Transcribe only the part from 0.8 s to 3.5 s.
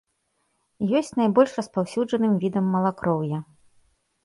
Ёсць найбольш распаўсюджаным відам малакроўя.